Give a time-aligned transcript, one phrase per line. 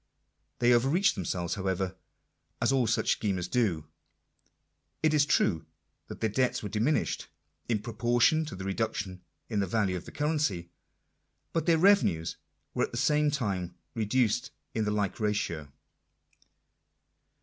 [0.57, 1.95] They overreached themselves, however,
[2.59, 3.85] as all such schemers do.
[5.03, 5.67] It is true
[6.07, 7.27] that their debts were diminished"
[7.69, 10.71] in proportion to the reduction in the value of the currency;
[11.53, 12.37] but their revenues
[12.73, 15.71] were at the same time re duced in the like ratio.